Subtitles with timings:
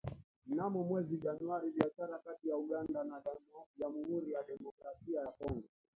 [0.47, 3.21] Mnamo mwezi Januari biashara kati ya Uganda na
[3.77, 5.63] Jamuhuri ya Demokrasia ya Kongo